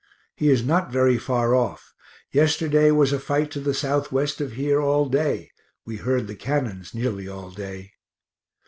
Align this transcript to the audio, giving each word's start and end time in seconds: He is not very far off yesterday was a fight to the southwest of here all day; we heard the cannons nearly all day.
He 0.35 0.49
is 0.49 0.65
not 0.65 0.91
very 0.91 1.19
far 1.19 1.53
off 1.53 1.93
yesterday 2.31 2.89
was 2.89 3.13
a 3.13 3.19
fight 3.19 3.51
to 3.51 3.59
the 3.59 3.75
southwest 3.75 4.41
of 4.41 4.53
here 4.53 4.81
all 4.81 5.07
day; 5.07 5.51
we 5.85 5.97
heard 5.97 6.25
the 6.25 6.35
cannons 6.35 6.95
nearly 6.95 7.27
all 7.27 7.51
day. 7.51 7.91